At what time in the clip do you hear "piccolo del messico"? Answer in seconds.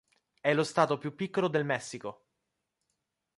1.13-2.23